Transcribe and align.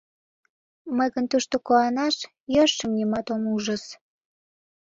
Мый 0.97 1.09
гын 1.15 1.25
тушто 1.31 1.55
куанаш 1.65 2.15
йӧршым 2.53 2.91
нимат 2.97 3.27
ом 3.33 3.43
ужыс. 3.53 3.83